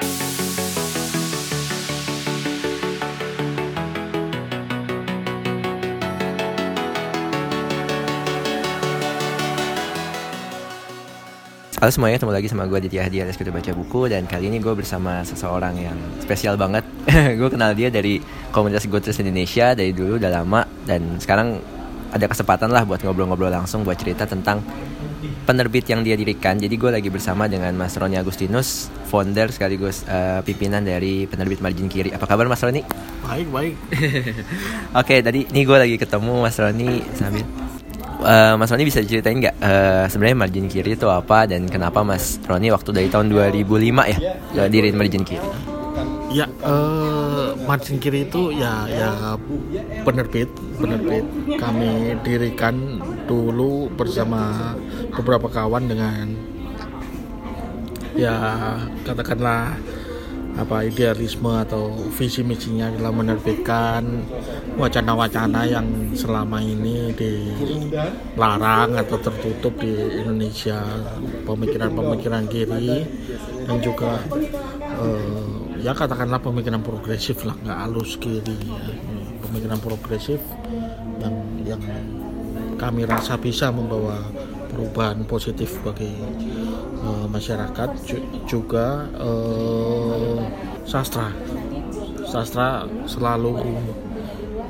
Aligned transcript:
Halo 0.00 0.08
semuanya, 11.96 12.20
ketemu 12.20 12.32
lagi 12.36 12.48
sama 12.52 12.68
gue 12.68 12.76
Ditya 12.84 13.08
Hadi 13.08 13.24
alias 13.24 13.40
Baca 13.40 13.72
Buku 13.72 14.08
Dan 14.08 14.28
kali 14.28 14.52
ini 14.52 14.60
gue 14.60 14.72
bersama 14.76 15.24
seseorang 15.24 15.76
yang 15.80 15.96
spesial 16.20 16.56
banget. 16.60 16.84
Gue 17.40 17.48
kenal 17.48 17.72
dia 17.72 17.88
dari 17.88 18.20
komunitas 18.52 18.84
Goodreads 18.84 19.20
Indonesia 19.20 19.72
Dari 19.72 19.96
dulu 19.96 20.20
udah 20.20 20.28
lama 20.28 20.60
Dan 20.84 21.16
sekarang 21.16 21.56
ada 22.12 22.28
kesempatan 22.28 22.68
lah 22.68 22.84
buat 22.84 23.00
ngobrol-ngobrol 23.00 23.48
langsung 23.48 23.80
Buat 23.80 23.96
cerita 23.96 24.28
tentang 24.28 24.60
penerbit 25.44 25.86
yang 25.88 26.00
dia 26.00 26.16
dirikan 26.16 26.56
Jadi 26.56 26.74
gue 26.74 26.90
lagi 26.90 27.08
bersama 27.12 27.46
dengan 27.46 27.72
Mas 27.76 27.96
Roni 27.96 28.16
Agustinus 28.16 28.88
Founder 29.08 29.52
sekaligus 29.52 30.04
uh, 30.08 30.40
pimpinan 30.42 30.84
dari 30.84 31.24
penerbit 31.28 31.60
Margin 31.60 31.88
Kiri 31.88 32.12
Apa 32.12 32.24
kabar 32.26 32.48
Mas 32.48 32.62
Roni? 32.62 32.84
Baik, 33.24 33.48
baik 33.52 33.74
Oke, 35.00 35.20
tadi 35.20 35.46
ini 35.48 35.60
gue 35.62 35.78
lagi 35.78 35.96
ketemu 36.00 36.32
Mas 36.42 36.56
Roni 36.56 37.04
sambil 37.14 37.44
uh, 38.24 38.54
Mas 38.56 38.70
Roni 38.70 38.84
bisa 38.86 39.00
ceritain 39.02 39.36
nggak 39.40 39.56
uh, 39.60 40.04
sebenarnya 40.08 40.36
margin 40.36 40.66
kiri 40.68 40.94
itu 40.94 41.08
apa 41.08 41.48
dan 41.48 41.66
kenapa 41.66 42.04
Mas 42.04 42.36
Roni 42.44 42.68
waktu 42.72 42.90
dari 42.92 43.08
tahun 43.08 43.32
2005 43.32 44.56
ya 44.56 44.64
diriin 44.68 44.96
margin 44.96 45.24
kiri? 45.24 45.48
Ya, 46.30 46.46
uh, 46.62 47.58
margin 47.66 47.98
kiri 47.98 48.30
itu 48.30 48.54
ya 48.54 48.86
ya 48.86 49.34
penerbit 50.06 50.46
penerbit 50.78 51.26
kami 51.58 52.14
dirikan 52.22 53.02
dulu 53.26 53.90
bersama 53.98 54.72
beberapa 55.14 55.46
kawan 55.50 55.90
dengan 55.90 56.34
ya 58.14 58.36
katakanlah 59.06 59.78
apa 60.58 60.82
idealisme 60.84 61.48
atau 61.62 61.94
visi 62.10 62.42
misinya 62.42 62.90
adalah 62.90 63.14
menerbitkan 63.14 64.02
wacana-wacana 64.74 65.62
yang 65.64 65.86
selama 66.12 66.58
ini 66.58 67.14
dilarang 67.14 68.98
atau 68.98 69.16
tertutup 69.22 69.78
di 69.78 69.94
Indonesia 70.20 70.82
pemikiran-pemikiran 71.46 72.50
kiri 72.50 73.06
dan 73.64 73.78
juga 73.78 74.18
eh, 75.00 75.80
ya 75.80 75.94
katakanlah 75.94 76.42
pemikiran 76.42 76.82
progresif 76.82 77.46
lah 77.46 77.56
nggak 77.64 77.78
halus 77.86 78.18
kiri 78.20 78.58
ya. 78.58 78.94
pemikiran 79.46 79.78
progresif 79.80 80.42
yang 81.22 81.34
yang 81.64 81.82
kami 82.76 83.08
rasa 83.08 83.40
bisa 83.40 83.72
membawa 83.72 84.20
perubahan 84.70 85.26
positif 85.26 85.76
bagi 85.82 86.14
uh, 87.02 87.26
masyarakat 87.26 87.90
juga 88.46 89.10
uh, 89.18 90.38
sastra. 90.86 91.34
Sastra 92.24 92.86
selalu 93.10 93.58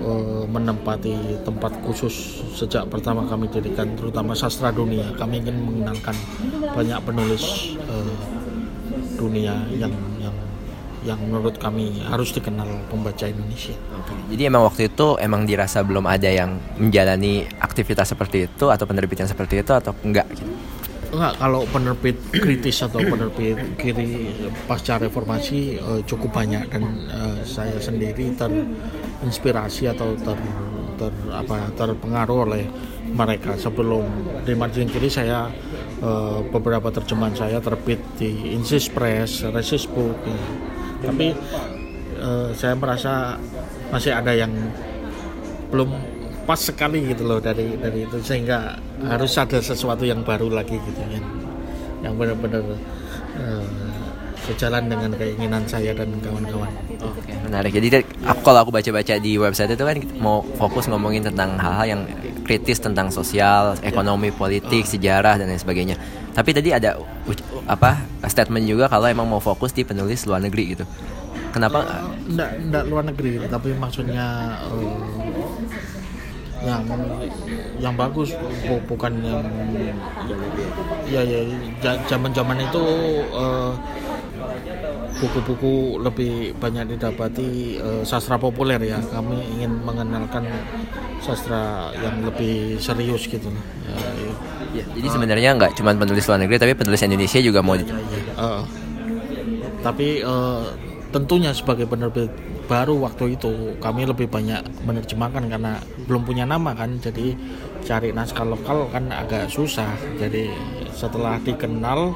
uh, 0.01 0.45
menempati 0.49 1.45
tempat 1.45 1.77
khusus 1.85 2.41
sejak 2.57 2.89
pertama 2.89 3.29
kami 3.29 3.47
dirikan 3.53 3.93
terutama 3.95 4.33
sastra 4.33 4.73
dunia. 4.73 5.05
Kami 5.21 5.45
ingin 5.45 5.61
mengenalkan 5.61 6.17
banyak 6.73 6.99
penulis 7.05 7.77
uh, 7.85 8.17
dunia 9.21 9.55
yang 9.77 9.93
yang 10.25 10.33
yang 11.01 11.17
menurut 11.25 11.57
kami 11.57 12.05
harus 12.05 12.33
dikenal 12.37 12.69
pembaca 12.93 13.25
Indonesia. 13.25 13.73
Jadi 14.29 14.43
emang 14.45 14.69
waktu 14.69 14.93
itu 14.93 15.17
emang 15.17 15.49
dirasa 15.49 15.81
belum 15.81 16.05
ada 16.05 16.29
yang 16.29 16.61
menjalani 16.77 17.49
aktivitas 17.61 18.13
seperti 18.13 18.47
itu 18.47 18.69
atau 18.69 18.85
penerbit 18.85 19.25
yang 19.25 19.31
seperti 19.31 19.65
itu 19.65 19.73
atau 19.73 19.97
enggak 20.05 20.29
gitu? 20.37 20.53
Enggak, 21.11 21.43
kalau 21.43 21.67
penerbit 21.67 22.17
kritis 22.31 22.87
atau 22.87 23.03
penerbit 23.03 23.59
kiri 23.75 24.31
pasca 24.71 24.95
reformasi 25.01 25.81
uh, 25.83 25.99
cukup 26.07 26.31
banyak 26.31 26.71
dan 26.71 26.85
uh, 27.11 27.43
saya 27.43 27.83
sendiri 27.83 28.31
terinspirasi 28.39 29.91
atau 29.91 30.15
ter, 30.15 30.39
ter 31.01 31.13
apa 31.35 31.67
terpengaruh 31.75 32.47
oleh 32.47 32.63
mereka 33.11 33.59
sebelum 33.59 34.07
di 34.47 34.55
margin 34.55 34.87
kiri 34.87 35.11
saya 35.11 35.51
uh, 35.99 36.47
beberapa 36.47 36.95
terjemahan 36.95 37.35
saya 37.35 37.59
terbit 37.59 37.99
di 38.15 38.55
Insis 38.55 38.87
Press, 38.87 39.43
Resist 39.51 39.91
Book 39.91 40.15
ya. 40.23 40.39
Tapi 41.01 41.33
uh, 42.21 42.51
saya 42.53 42.75
merasa 42.77 43.37
masih 43.91 44.13
ada 44.15 44.33
yang 44.37 44.53
belum 45.71 45.91
pas 46.45 46.59
sekali 46.59 47.15
gitu 47.15 47.27
loh 47.29 47.39
dari 47.39 47.79
dari 47.79 48.05
itu 48.05 48.19
sehingga 48.23 48.75
harus 49.07 49.33
ada 49.39 49.63
sesuatu 49.63 50.03
yang 50.03 50.27
baru 50.27 50.51
lagi 50.51 50.77
gitu 50.83 51.01
ya 51.07 51.21
yang 52.01 52.17
benar-benar 52.17 52.65
uh, 53.39 53.67
sejalan 54.41 54.89
dengan 54.89 55.11
keinginan 55.15 55.63
saya 55.69 55.93
dan 55.93 56.11
kawan-kawan. 56.25 56.73
Oke, 57.05 57.33
menarik. 57.45 57.71
Jadi 57.77 58.03
kalau 58.41 58.65
aku 58.67 58.73
baca-baca 58.73 59.15
di 59.21 59.37
website 59.37 59.77
itu 59.77 59.85
kan 59.85 59.97
mau 60.19 60.41
fokus 60.57 60.89
ngomongin 60.89 61.23
tentang 61.23 61.61
hal-hal 61.61 61.87
yang 61.87 62.03
kritis 62.51 62.83
tentang 62.83 63.15
sosial, 63.15 63.79
ekonomi, 63.87 64.35
politik, 64.35 64.83
uh. 64.83 64.91
sejarah 64.91 65.39
dan 65.39 65.47
lain 65.47 65.63
sebagainya. 65.63 65.95
Tapi 66.35 66.51
tadi 66.51 66.75
ada 66.75 66.99
apa 67.71 68.03
statement 68.27 68.67
juga 68.67 68.91
kalau 68.91 69.07
emang 69.07 69.31
mau 69.31 69.39
fokus 69.39 69.71
di 69.71 69.87
penulis 69.87 70.27
luar 70.27 70.43
negeri 70.43 70.75
gitu. 70.75 70.83
Kenapa? 71.55 71.87
Uh, 71.87 72.11
enggak, 72.27 72.51
enggak 72.59 72.85
luar 72.91 73.05
negeri, 73.07 73.31
tapi 73.47 73.71
maksudnya 73.79 74.59
uh, 74.67 74.99
yang 76.61 76.83
yang 77.81 77.95
bagus 77.97 78.35
bukan 78.85 79.13
yang 79.25 79.47
ya 81.09 81.23
ya 81.25 81.41
zaman 82.05 82.35
zaman 82.37 82.59
itu 82.61 82.85
buku-buku 85.19 85.99
lebih 85.99 86.55
banyak 86.61 86.95
didapati 86.95 87.81
uh, 87.83 88.03
sastra 88.07 88.39
populer 88.39 88.79
ya. 88.79 89.03
Kami 89.11 89.59
ingin 89.59 89.83
mengenalkan 89.83 90.47
sastra 91.21 91.93
yang 92.01 92.25
lebih 92.25 92.81
serius 92.81 93.29
gitu 93.29 93.53
ya, 93.85 93.93
ya, 94.73 94.85
jadi 94.97 95.05
uh, 95.05 95.13
sebenarnya 95.13 95.51
nggak 95.53 95.77
cuma 95.77 95.93
penulis 95.93 96.25
luar 96.25 96.41
negeri 96.41 96.57
tapi 96.57 96.73
penulis 96.73 97.05
Indonesia 97.05 97.37
juga 97.45 97.61
mau 97.61 97.77
ya, 97.77 97.85
ya, 97.85 97.93
uh, 98.41 98.65
tapi 99.85 100.25
uh, 100.25 100.65
tentunya 101.13 101.53
sebagai 101.53 101.85
penerbit 101.85 102.33
baru 102.71 103.03
waktu 103.03 103.35
itu 103.35 103.75
kami 103.83 104.07
lebih 104.07 104.31
banyak 104.31 104.63
menerjemahkan 104.87 105.51
karena 105.51 105.83
belum 106.07 106.23
punya 106.23 106.47
nama 106.47 106.71
kan. 106.71 107.03
Jadi 107.03 107.35
cari 107.83 108.15
naskah 108.15 108.47
lokal 108.47 108.87
kan 108.95 109.11
agak 109.11 109.51
susah. 109.51 109.91
Jadi 110.23 110.55
setelah 110.95 111.43
dikenal 111.43 112.15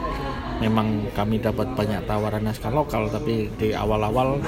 memang 0.62 1.10
kami 1.14 1.42
dapat 1.42 1.72
banyak 1.74 2.06
tawaran 2.06 2.46
naskah 2.46 2.70
lokal 2.70 3.10
tapi 3.10 3.50
di 3.58 3.74
awal-awal 3.74 4.38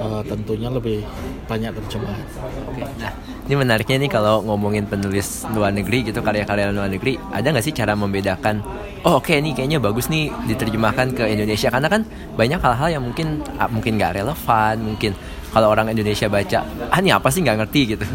uh, 0.00 0.22
tentunya 0.24 0.72
lebih 0.72 1.04
banyak 1.44 1.72
terjemahan. 1.76 2.26
Oke, 2.72 2.82
nah 2.96 3.12
ini 3.46 3.54
menariknya 3.54 3.96
nih 4.02 4.10
kalau 4.10 4.42
ngomongin 4.42 4.90
penulis 4.90 5.46
luar 5.54 5.70
negeri 5.70 6.10
gitu 6.10 6.18
karya-karya 6.18 6.74
luar 6.74 6.90
negeri 6.90 7.14
ada 7.30 7.46
nggak 7.46 7.64
sih 7.64 7.70
cara 7.70 7.94
membedakan 7.94 8.58
oh 9.06 9.22
oke 9.22 9.30
okay, 9.30 9.38
nih 9.38 9.54
kayaknya 9.54 9.78
bagus 9.78 10.10
nih 10.10 10.34
diterjemahkan 10.50 11.14
ke 11.14 11.24
Indonesia 11.30 11.70
karena 11.70 11.86
kan 11.86 12.02
banyak 12.34 12.58
hal-hal 12.58 12.88
yang 12.98 13.02
mungkin 13.06 13.46
ah, 13.54 13.70
mungkin 13.70 14.02
nggak 14.02 14.18
relevan 14.18 14.76
mungkin 14.82 15.14
kalau 15.54 15.70
orang 15.70 15.94
Indonesia 15.94 16.26
baca 16.26 16.66
ah 16.90 16.98
ini 16.98 17.14
apa 17.14 17.30
sih 17.30 17.40
nggak 17.46 17.56
ngerti 17.64 17.80
gitu. 17.96 18.06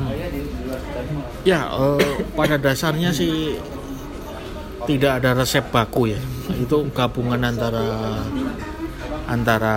Ya 1.42 1.66
uh, 1.74 1.98
pada 2.38 2.60
dasarnya 2.60 3.10
sih 3.10 3.58
tidak 4.90 5.22
ada 5.22 5.38
resep 5.38 5.66
baku 5.70 6.14
ya. 6.14 6.20
Itu 6.58 6.90
gabungan 6.94 7.42
antara 7.42 8.18
antara 9.30 9.76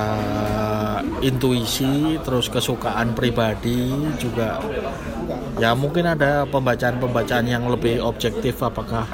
intuisi 1.23 2.19
terus 2.25 2.51
kesukaan 2.51 3.15
pribadi 3.15 3.93
juga. 4.19 4.59
Ya 5.61 5.71
mungkin 5.77 6.11
ada 6.11 6.43
pembacaan-pembacaan 6.51 7.47
yang 7.47 7.71
lebih 7.71 8.03
objektif 8.03 8.59
apakah 8.59 9.07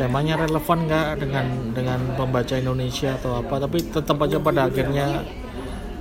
temanya 0.00 0.40
relevan 0.40 0.88
nggak 0.88 1.08
dengan 1.20 1.46
dengan 1.72 2.00
pembaca 2.16 2.54
Indonesia 2.56 3.16
atau 3.20 3.44
apa. 3.44 3.60
Tapi 3.60 3.78
tetap 3.92 4.16
aja 4.24 4.40
pada 4.40 4.68
akhirnya 4.72 5.24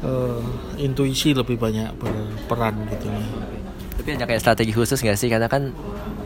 uh, 0.04 0.40
intuisi 0.80 1.36
lebih 1.36 1.60
banyak 1.60 1.92
berperan 2.00 2.76
gitu 2.96 3.12
ya. 3.12 3.28
Tapi 4.00 4.10
ada 4.16 4.26
kayak 4.28 4.42
strategi 4.44 4.72
khusus 4.72 5.00
nggak 5.02 5.20
sih? 5.20 5.28
Karena 5.28 5.52
kan 5.52 5.76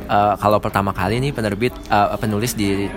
uh, 0.10 0.34
kalau 0.42 0.58
pertama 0.58 0.92
kali 0.92 1.22
nih 1.22 1.32
penerbit 1.32 1.72
uh, 1.94 2.18
penulis 2.18 2.58
di 2.58 2.90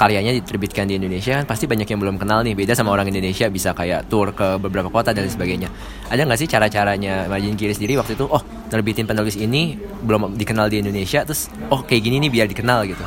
karyanya 0.00 0.32
diterbitkan 0.32 0.88
di 0.88 0.96
Indonesia 0.96 1.36
kan 1.36 1.44
pasti 1.44 1.68
banyak 1.68 1.84
yang 1.84 2.00
belum 2.00 2.16
kenal 2.16 2.40
nih. 2.40 2.56
Beda 2.56 2.72
sama 2.72 2.96
orang 2.96 3.12
Indonesia 3.12 3.44
bisa 3.52 3.76
kayak 3.76 4.08
tour 4.08 4.32
ke 4.32 4.56
beberapa 4.56 4.88
kota 4.88 5.12
dan 5.12 5.28
sebagainya. 5.28 5.68
Ada 6.08 6.24
nggak 6.24 6.40
sih 6.40 6.48
cara-caranya 6.48 7.28
Margin 7.28 7.52
Kiri 7.52 7.76
sendiri 7.76 8.00
waktu 8.00 8.16
itu 8.16 8.24
oh 8.24 8.40
nerbitin 8.72 9.04
penulis 9.04 9.36
ini 9.36 9.76
belum 9.76 10.40
dikenal 10.40 10.72
di 10.72 10.80
Indonesia 10.80 11.20
terus 11.28 11.52
oh 11.68 11.84
kayak 11.84 12.00
gini 12.00 12.16
nih 12.24 12.30
biar 12.32 12.46
dikenal 12.48 12.88
gitu? 12.88 13.04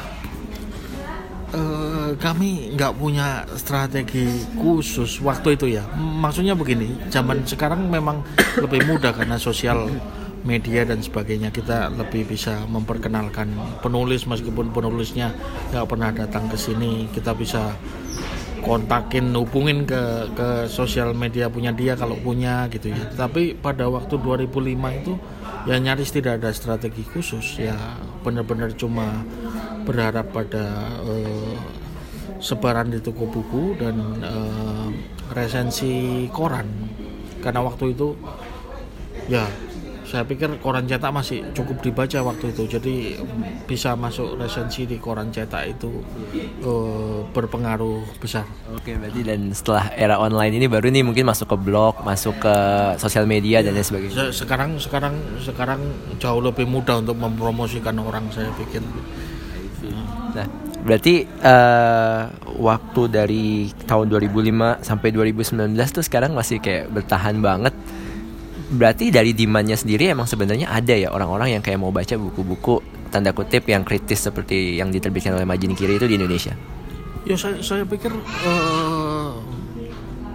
Uh, 1.54 2.18
kami 2.18 2.74
nggak 2.78 2.94
punya 2.98 3.46
strategi 3.58 4.46
khusus 4.58 5.18
waktu 5.22 5.58
itu 5.58 5.74
ya. 5.74 5.86
Maksudnya 5.98 6.54
begini 6.54 6.94
zaman 7.10 7.42
sekarang 7.42 7.90
memang 7.90 8.22
lebih 8.62 8.86
mudah 8.86 9.18
karena 9.18 9.42
sosial 9.42 9.90
media 10.44 10.84
dan 10.84 11.00
sebagainya 11.00 11.50
kita 11.50 11.88
lebih 11.96 12.28
bisa 12.28 12.68
memperkenalkan 12.68 13.52
penulis 13.80 14.28
meskipun 14.28 14.76
penulisnya 14.76 15.32
nggak 15.72 15.88
pernah 15.88 16.12
datang 16.12 16.52
ke 16.52 16.58
sini 16.60 17.08
kita 17.16 17.32
bisa 17.32 17.74
kontakin 18.64 19.36
hubungin 19.36 19.84
ke 19.84 20.32
ke 20.34 20.72
sosial 20.72 21.12
media 21.12 21.52
punya 21.52 21.76
dia 21.76 22.00
kalau 22.00 22.16
punya 22.16 22.72
gitu 22.72 22.96
ya. 22.96 23.12
Tapi 23.12 23.60
pada 23.60 23.92
waktu 23.92 24.16
2005 24.16 25.00
itu 25.04 25.14
ya 25.68 25.76
nyaris 25.80 26.16
tidak 26.16 26.40
ada 26.40 26.50
strategi 26.56 27.04
khusus 27.04 27.60
ya 27.60 27.76
benar-benar 28.24 28.72
cuma 28.80 29.24
berharap 29.84 30.32
pada 30.32 30.96
uh, 31.04 31.56
sebaran 32.40 32.92
di 32.92 33.04
toko 33.04 33.28
buku 33.28 33.76
dan 33.76 34.00
uh, 34.24 34.88
resensi 35.36 36.26
koran. 36.32 36.68
Karena 37.44 37.60
waktu 37.68 37.92
itu 37.92 38.16
ya 39.28 39.44
saya 40.14 40.30
pikir 40.30 40.62
koran 40.62 40.86
cetak 40.86 41.10
masih 41.10 41.42
cukup 41.58 41.82
dibaca 41.82 42.22
waktu 42.22 42.54
itu. 42.54 42.70
Jadi 42.70 43.18
bisa 43.66 43.98
masuk 43.98 44.38
resensi 44.38 44.86
di 44.86 45.02
koran 45.02 45.34
cetak 45.34 45.74
itu 45.74 45.90
uh, 46.62 47.26
berpengaruh 47.34 48.22
besar. 48.22 48.46
Oke 48.70 48.94
berarti 48.94 49.26
dan 49.26 49.50
setelah 49.50 49.90
era 49.98 50.22
online 50.22 50.62
ini 50.62 50.70
baru 50.70 50.94
nih 50.94 51.02
mungkin 51.02 51.26
masuk 51.26 51.50
ke 51.50 51.58
blog 51.58 52.06
masuk 52.06 52.38
ke 52.38 52.56
sosial 53.02 53.26
media 53.26 53.66
dan 53.66 53.74
lain 53.74 53.82
sebagainya. 53.82 54.30
Sekarang 54.30 54.78
sekarang 54.78 55.18
sekarang 55.42 55.82
jauh 56.22 56.46
lebih 56.46 56.70
mudah 56.70 57.02
untuk 57.02 57.18
mempromosikan 57.18 57.98
orang 57.98 58.30
saya 58.30 58.54
pikir. 58.54 58.86
Nah 60.38 60.46
berarti 60.86 61.26
uh, 61.42 62.30
waktu 62.62 63.02
dari 63.10 63.48
tahun 63.90 64.14
2005 64.14 64.86
sampai 64.86 65.10
2019 65.10 65.74
tuh 65.90 66.06
sekarang 66.06 66.38
masih 66.38 66.62
kayak 66.62 66.94
bertahan 66.94 67.42
banget 67.42 67.74
berarti 68.74 69.14
dari 69.14 69.32
demandnya 69.38 69.78
sendiri 69.78 70.10
emang 70.10 70.26
sebenarnya 70.26 70.70
ada 70.70 70.94
ya 70.98 71.14
orang-orang 71.14 71.58
yang 71.58 71.64
kayak 71.64 71.80
mau 71.80 71.94
baca 71.94 72.18
buku-buku 72.18 72.82
tanda 73.14 73.30
kutip 73.30 73.70
yang 73.70 73.86
kritis 73.86 74.26
seperti 74.26 74.82
yang 74.82 74.90
diterbitkan 74.90 75.38
oleh 75.38 75.46
Majin 75.46 75.78
Kiri 75.78 76.02
itu 76.02 76.10
di 76.10 76.18
Indonesia? 76.18 76.58
Ya 77.24 77.38
saya 77.38 77.62
saya 77.62 77.86
pikir 77.86 78.10
uh, 78.10 79.38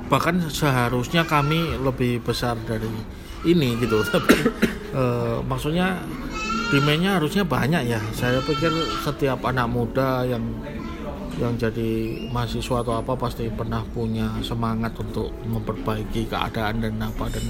bahkan 0.08 0.40
seharusnya 0.48 1.26
kami 1.26 1.76
lebih 1.82 2.24
besar 2.24 2.56
dari 2.64 2.88
ini 3.44 3.76
gitu 3.82 4.00
tapi 4.14 4.34
uh, 4.94 5.42
maksudnya 5.44 6.00
demandnya 6.72 7.20
harusnya 7.20 7.44
banyak 7.44 7.82
ya 7.90 8.00
saya 8.16 8.40
pikir 8.44 8.72
setiap 9.04 9.42
anak 9.44 9.68
muda 9.68 10.24
yang 10.24 10.42
yang 11.38 11.54
jadi 11.54 12.18
mahasiswa 12.34 12.82
atau 12.82 12.98
apa 12.98 13.14
pasti 13.14 13.46
pernah 13.46 13.80
punya 13.94 14.26
semangat 14.42 14.90
untuk 14.98 15.30
memperbaiki 15.46 16.26
keadaan 16.26 16.82
dan 16.82 16.98
apa 16.98 17.30
dan 17.30 17.46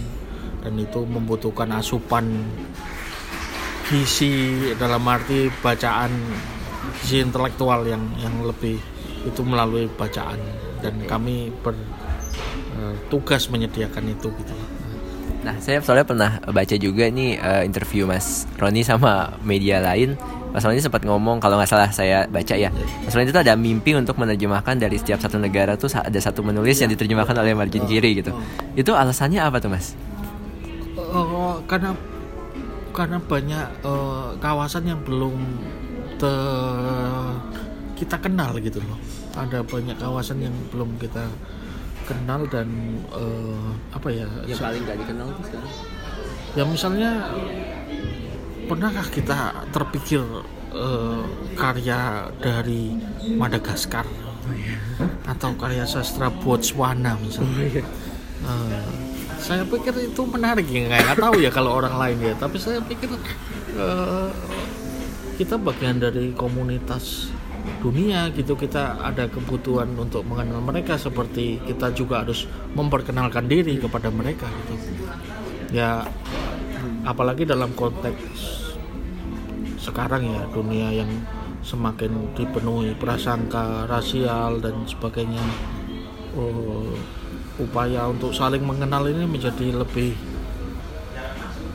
dan 0.62 0.74
itu 0.78 1.06
membutuhkan 1.06 1.70
asupan 1.74 2.26
gizi 3.88 4.72
dalam 4.76 5.00
arti 5.08 5.48
bacaan 5.64 6.12
gizi 7.00 7.24
intelektual 7.24 7.86
yang 7.88 8.04
yang 8.20 8.34
lebih 8.44 8.76
itu 9.24 9.40
melalui 9.42 9.88
bacaan 9.88 10.38
dan 10.78 10.94
kami 11.08 11.50
bertugas 11.64 13.50
menyediakan 13.50 14.04
itu 14.12 14.30
gitu. 14.30 14.54
Nah, 15.38 15.54
saya 15.62 15.78
soalnya 15.78 16.02
pernah 16.02 16.30
baca 16.50 16.76
juga 16.76 17.06
nih 17.08 17.38
uh, 17.38 17.62
interview 17.62 18.10
Mas 18.10 18.44
Roni 18.58 18.82
sama 18.82 19.38
media 19.46 19.78
lain. 19.78 20.18
Mas 20.50 20.66
Roni 20.66 20.82
sempat 20.82 21.06
ngomong 21.06 21.38
kalau 21.38 21.56
nggak 21.60 21.70
salah 21.70 21.90
saya 21.94 22.26
baca 22.26 22.58
ya. 22.58 22.74
Mas 23.06 23.14
Roni 23.14 23.30
itu 23.30 23.38
ada 23.38 23.54
mimpi 23.54 23.94
untuk 23.94 24.18
menerjemahkan 24.18 24.76
dari 24.82 24.98
setiap 24.98 25.22
satu 25.22 25.38
negara 25.38 25.78
tuh 25.78 25.88
ada 25.94 26.18
satu 26.18 26.42
menulis 26.42 26.82
yang 26.82 26.90
diterjemahkan 26.90 27.38
oleh 27.38 27.54
margin 27.54 27.86
kiri 27.86 28.18
gitu. 28.18 28.34
Itu 28.74 28.98
alasannya 28.98 29.38
apa 29.38 29.62
tuh 29.62 29.70
Mas? 29.70 29.94
Karena 31.68 31.92
karena 32.96 33.20
banyak 33.20 33.66
uh, 33.84 34.34
kawasan 34.40 34.88
yang 34.88 34.98
belum 35.04 35.36
te, 36.18 36.32
kita 37.94 38.18
kenal 38.18 38.56
gitu 38.58 38.80
loh. 38.82 38.98
Ada 39.38 39.62
banyak 39.62 39.94
kawasan 40.00 40.42
yang 40.42 40.56
belum 40.74 40.98
kita 40.98 41.28
kenal 42.08 42.48
dan 42.48 42.66
uh, 43.12 43.70
apa 43.92 44.08
ya 44.08 44.26
yang 44.48 44.58
paling 44.58 44.82
gak 44.82 44.98
dikenal 44.98 45.28
tuh 45.36 45.44
sekarang? 45.46 45.72
Ya 46.56 46.64
misalnya 46.64 47.10
pernahkah 48.66 49.06
kita 49.12 49.68
terpikir 49.70 50.24
uh, 50.72 51.22
karya 51.54 52.32
dari 52.40 52.96
Madagaskar? 53.36 54.08
Oh, 54.48 54.56
iya. 54.56 54.80
atau 55.28 55.52
karya 55.60 55.84
sastra 55.84 56.32
Botswana 56.32 57.20
misalnya? 57.20 57.84
Uh, 58.40 59.07
saya 59.38 59.62
pikir 59.64 59.94
itu 60.10 60.22
menarik 60.26 60.66
ya 60.68 60.90
nggak 60.90 61.18
tahu 61.18 61.40
ya 61.40 61.50
kalau 61.54 61.78
orang 61.78 61.94
lain 61.96 62.18
ya. 62.20 62.34
Tapi 62.36 62.56
saya 62.58 62.82
pikir 62.82 63.08
uh, 63.78 64.28
kita 65.38 65.56
bagian 65.56 66.02
dari 66.02 66.34
komunitas 66.34 67.30
dunia 67.80 68.28
gitu. 68.34 68.58
Kita 68.58 68.98
ada 69.00 69.30
kebutuhan 69.30 69.94
untuk 69.96 70.26
mengenal 70.26 70.60
mereka 70.60 70.98
seperti 70.98 71.62
kita 71.64 71.94
juga 71.94 72.26
harus 72.26 72.44
memperkenalkan 72.74 73.46
diri 73.46 73.78
kepada 73.78 74.10
mereka 74.12 74.50
gitu. 74.66 74.74
Ya 75.72 76.04
apalagi 77.06 77.48
dalam 77.48 77.72
konteks 77.72 78.68
sekarang 79.78 80.28
ya 80.28 80.42
dunia 80.52 80.92
yang 80.92 81.08
semakin 81.64 82.32
dipenuhi 82.36 82.92
prasangka 82.96 83.88
rasial 83.88 84.60
dan 84.60 84.84
sebagainya. 84.84 85.42
Oh, 86.36 86.92
upaya 87.58 88.06
untuk 88.06 88.30
saling 88.34 88.62
mengenal 88.62 89.06
ini 89.10 89.26
menjadi 89.26 89.74
lebih 89.74 90.14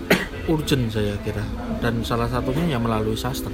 urgent 0.51 0.91
saya 0.91 1.15
kira 1.21 1.43
dan 1.83 2.03
salah 2.03 2.27
satunya 2.27 2.75
ya 2.75 2.79
melalui 2.79 3.15
sastra. 3.19 3.53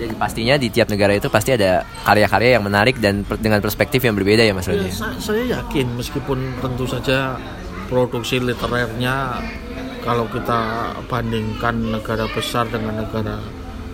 Jadi 0.00 0.16
pastinya 0.16 0.56
di 0.56 0.72
tiap 0.72 0.88
negara 0.88 1.12
itu 1.12 1.28
pasti 1.28 1.52
ada 1.52 1.84
karya-karya 2.08 2.56
yang 2.56 2.64
menarik 2.64 2.96
dan 2.96 3.20
per, 3.20 3.36
dengan 3.36 3.60
perspektif 3.60 4.00
yang 4.00 4.16
berbeda 4.16 4.40
ya 4.40 4.56
Mas 4.56 4.64
Rodi. 4.64 4.88
Ya, 4.88 4.96
saya, 4.96 5.16
saya 5.20 5.42
yakin 5.60 5.92
meskipun 6.00 6.38
tentu 6.64 6.88
saja 6.88 7.36
produksi 7.92 8.40
literernya 8.40 9.44
kalau 10.00 10.24
kita 10.32 10.94
bandingkan 11.04 11.92
negara 11.92 12.24
besar 12.32 12.64
dengan 12.72 13.04
negara 13.04 13.36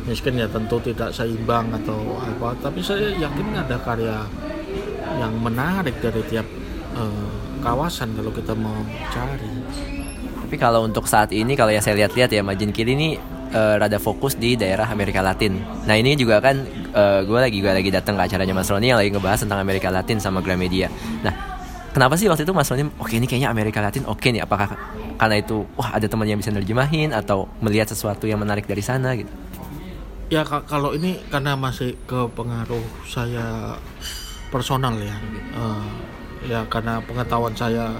miskin 0.06 0.38
ya 0.38 0.46
tentu 0.46 0.78
tidak 0.78 1.10
seimbang 1.10 1.66
atau 1.74 2.22
apa 2.22 2.54
tapi 2.62 2.78
saya 2.78 3.10
yakin 3.18 3.58
ada 3.58 3.74
karya 3.82 4.22
yang 5.18 5.34
menarik 5.42 5.98
dari 5.98 6.22
tiap 6.30 6.46
uh, 6.96 7.28
kawasan 7.60 8.16
kalau 8.16 8.32
kita 8.32 8.52
mau 8.56 8.76
cari. 9.12 9.52
Tapi 10.46 10.56
kalau 10.62 10.86
untuk 10.86 11.10
saat 11.10 11.34
ini 11.34 11.58
kalau 11.58 11.74
yang 11.74 11.82
saya 11.82 11.98
lihat-lihat 12.06 12.30
ya 12.30 12.42
Majin 12.42 12.70
Kiri 12.70 12.94
ini 12.94 13.18
uh, 13.50 13.74
rada 13.78 13.98
fokus 13.98 14.38
di 14.38 14.54
daerah 14.54 14.86
Amerika 14.86 15.20
Latin. 15.20 15.58
Nah 15.84 15.94
ini 15.98 16.14
juga 16.14 16.38
kan 16.38 16.62
uh, 16.94 17.20
gue 17.26 17.38
lagi 17.38 17.58
gue 17.58 17.72
lagi 17.72 17.90
datang 17.90 18.14
ke 18.14 18.22
acaranya 18.30 18.54
Mas 18.54 18.70
Roni 18.70 18.94
yang 18.94 18.98
lagi 18.98 19.10
ngebahas 19.10 19.42
tentang 19.42 19.60
Amerika 19.60 19.90
Latin 19.90 20.22
sama 20.22 20.40
Gramedia. 20.40 20.86
Nah 21.26 21.34
kenapa 21.90 22.14
sih 22.14 22.30
waktu 22.30 22.46
itu 22.46 22.54
Mas 22.54 22.70
Roni 22.70 22.86
oke 22.86 23.10
okay, 23.10 23.18
ini 23.18 23.26
kayaknya 23.26 23.50
Amerika 23.50 23.82
Latin 23.82 24.06
oke 24.06 24.22
okay 24.22 24.30
nih 24.38 24.46
apakah 24.46 24.78
karena 25.18 25.36
itu 25.40 25.66
wah 25.74 25.96
ada 25.96 26.06
teman 26.06 26.30
yang 26.30 26.38
bisa 26.38 26.54
nerjemahin 26.54 27.10
atau 27.10 27.50
melihat 27.58 27.90
sesuatu 27.90 28.30
yang 28.30 28.38
menarik 28.38 28.70
dari 28.70 28.86
sana 28.86 29.18
gitu? 29.18 29.32
Ya 30.26 30.42
kalau 30.46 30.90
ini 30.94 31.22
karena 31.30 31.54
masih 31.54 31.94
ke 32.06 32.26
pengaruh 32.34 32.82
saya 33.06 33.78
personal 34.50 34.98
ya. 34.98 35.14
Uh, 35.54 36.15
ya 36.46 36.62
karena 36.70 37.02
pengetahuan 37.02 37.54
saya 37.54 37.90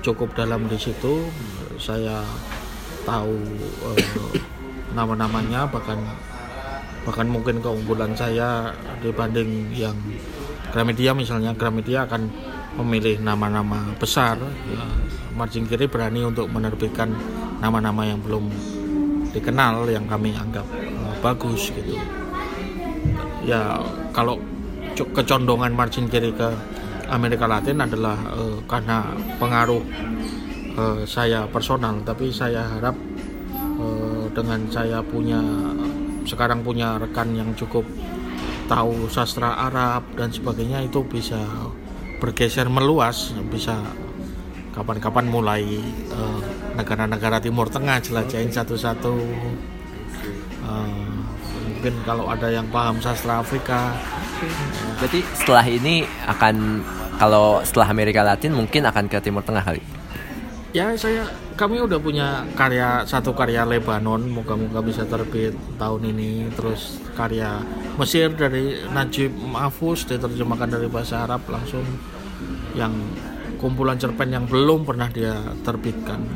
cukup 0.00 0.32
dalam 0.36 0.64
di 0.68 0.76
situ 0.80 1.28
saya 1.76 2.24
tahu 3.04 3.36
uh, 3.84 4.00
nama-namanya 4.96 5.68
bahkan 5.68 6.00
bahkan 7.04 7.28
mungkin 7.28 7.60
keunggulan 7.60 8.16
saya 8.16 8.72
dibanding 9.04 9.68
yang 9.76 9.96
Gramedia 10.72 11.12
misalnya 11.12 11.52
Gramedia 11.52 12.08
akan 12.08 12.32
memilih 12.80 13.22
nama-nama 13.22 13.94
besar 14.00 14.34
ya, 14.66 14.82
margin 15.36 15.68
kiri 15.68 15.86
berani 15.86 16.26
untuk 16.26 16.50
menerbitkan 16.50 17.12
nama-nama 17.60 18.02
yang 18.08 18.18
belum 18.24 18.50
dikenal 19.30 19.86
yang 19.86 20.08
kami 20.08 20.34
anggap 20.34 20.66
uh, 20.74 21.14
bagus 21.22 21.70
gitu. 21.70 21.94
Ya 23.44 23.78
kalau 24.16 24.40
kecondongan 24.94 25.74
margin 25.76 26.08
kiri 26.08 26.32
ke 26.32 26.48
Amerika 27.08 27.44
Latin 27.44 27.80
adalah 27.84 28.16
uh, 28.32 28.58
karena 28.64 29.12
pengaruh 29.36 29.82
uh, 30.76 31.00
saya 31.04 31.44
personal. 31.48 32.00
Tapi 32.04 32.32
saya 32.32 32.64
harap 32.64 32.96
uh, 33.78 34.24
dengan 34.32 34.64
saya 34.72 35.04
punya 35.04 35.40
sekarang 36.24 36.64
punya 36.64 36.96
rekan 36.96 37.36
yang 37.36 37.52
cukup 37.52 37.84
tahu 38.64 39.12
sastra 39.12 39.60
Arab 39.68 40.08
dan 40.16 40.32
sebagainya 40.32 40.88
itu 40.88 41.04
bisa 41.04 41.36
bergeser 42.16 42.72
meluas 42.72 43.36
bisa 43.52 43.76
kapan-kapan 44.72 45.28
mulai 45.28 45.62
negara-negara 46.74 47.38
uh, 47.38 47.42
Timur 47.44 47.68
Tengah 47.68 48.00
jelajahin 48.00 48.48
satu-satu. 48.48 49.14
Uh, 50.64 51.12
mungkin 51.68 51.94
kalau 52.08 52.32
ada 52.32 52.48
yang 52.48 52.64
paham 52.72 52.96
sastra 53.04 53.44
Afrika 53.44 53.92
Berarti 55.00 55.20
setelah 55.36 55.64
ini 55.66 56.06
akan 56.26 56.84
kalau 57.18 57.62
setelah 57.62 57.88
Amerika 57.90 58.26
Latin 58.26 58.54
mungkin 58.54 58.84
akan 58.86 59.06
ke 59.06 59.18
Timur 59.22 59.46
Tengah 59.46 59.62
kali. 59.62 59.82
ya 60.74 60.90
saya 60.98 61.30
kami 61.54 61.78
udah 61.78 62.02
punya 62.02 62.42
karya 62.58 63.06
satu 63.06 63.30
karya 63.30 63.62
Lebanon 63.62 64.26
moga-moga 64.26 64.82
bisa 64.82 65.06
terbit 65.06 65.54
tahun 65.78 66.10
ini 66.10 66.50
terus 66.50 66.98
karya 67.14 67.62
Mesir 67.94 68.34
dari 68.34 68.82
Najib 68.90 69.30
Mahfuz 69.38 70.02
diterjemahkan 70.10 70.74
dari 70.74 70.90
bahasa 70.90 71.22
Arab 71.22 71.46
langsung 71.46 71.86
yang 72.74 72.90
kumpulan 73.62 73.94
cerpen 74.02 74.34
yang 74.34 74.50
belum 74.50 74.82
pernah 74.82 75.06
dia 75.14 75.38
terbitkan 75.62 76.26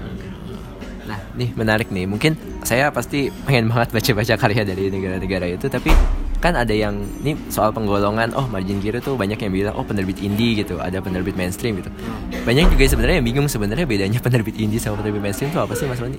Nah, 1.08 1.18
nih 1.40 1.50
menarik 1.56 1.88
nih. 1.88 2.04
Mungkin 2.04 2.60
saya 2.62 2.92
pasti 2.92 3.32
pengen 3.48 3.66
banget 3.72 3.96
baca-baca 3.96 4.34
karya 4.36 4.62
dari 4.68 4.92
negara-negara 4.92 5.48
itu, 5.48 5.66
tapi 5.72 5.88
kan 6.38 6.54
ada 6.54 6.70
yang 6.70 6.94
nih 7.22 7.34
soal 7.50 7.74
penggolongan. 7.74 8.30
Oh, 8.38 8.46
margin 8.46 8.78
kiri 8.78 9.02
tuh 9.02 9.18
banyak 9.18 9.38
yang 9.38 9.52
bilang, 9.52 9.74
oh 9.74 9.82
penerbit 9.82 10.22
indie 10.22 10.54
gitu, 10.62 10.78
ada 10.78 11.02
penerbit 11.02 11.34
mainstream 11.34 11.82
gitu. 11.82 11.90
Banyak 12.46 12.70
juga 12.74 12.84
sebenarnya 12.86 13.16
yang 13.18 13.26
bingung 13.26 13.48
sebenarnya 13.50 13.86
bedanya 13.86 14.18
penerbit 14.26 14.54
indie 14.54 14.78
sama 14.78 15.02
penerbit 15.02 15.22
mainstream 15.22 15.50
itu 15.50 15.58
apa 15.58 15.74
sih, 15.74 15.86
Mas 15.90 15.98
Roni? 15.98 16.18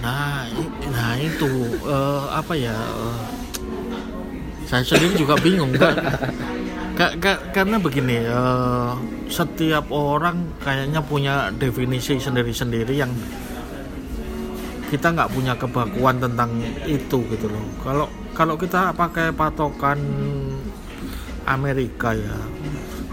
Nah, 0.00 0.46
nah 0.94 1.12
itu 1.18 1.50
uh, 1.82 2.30
apa 2.30 2.54
ya? 2.54 2.74
Uh, 2.74 3.26
saya 4.66 4.82
sendiri 4.82 5.14
juga 5.14 5.38
bingung 5.38 5.70
kan. 5.78 5.94
karena 7.54 7.76
begini, 7.76 8.24
uh, 8.24 8.96
setiap 9.28 9.90
orang 9.92 10.56
kayaknya 10.64 11.02
punya 11.04 11.50
definisi 11.52 12.16
sendiri-sendiri 12.16 12.94
yang 12.96 13.12
kita 14.86 15.12
nggak 15.14 15.30
punya 15.34 15.54
kebakuan 15.58 16.22
tentang 16.22 16.50
itu 16.86 17.18
gitu 17.26 17.46
loh. 17.50 17.64
Kalau 17.82 18.06
kalau 18.36 18.54
kita 18.54 18.94
pakai 18.94 19.34
patokan 19.34 19.98
Amerika 21.46 22.14
ya 22.14 22.36